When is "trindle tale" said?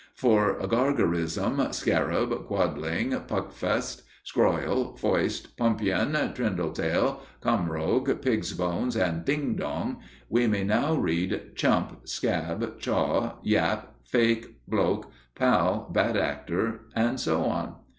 6.33-7.21